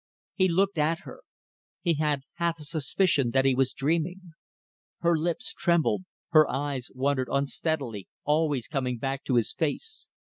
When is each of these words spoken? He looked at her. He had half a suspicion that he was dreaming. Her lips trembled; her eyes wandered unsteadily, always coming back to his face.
He 0.33 0.47
looked 0.47 0.79
at 0.79 1.01
her. 1.01 1.21
He 1.83 1.93
had 1.93 2.21
half 2.37 2.57
a 2.57 2.63
suspicion 2.63 3.29
that 3.35 3.45
he 3.45 3.53
was 3.53 3.71
dreaming. 3.71 4.31
Her 5.01 5.15
lips 5.15 5.53
trembled; 5.53 6.05
her 6.31 6.49
eyes 6.49 6.89
wandered 6.95 7.29
unsteadily, 7.31 8.07
always 8.23 8.67
coming 8.67 8.97
back 8.97 9.23
to 9.25 9.35
his 9.35 9.53
face. 9.53 10.09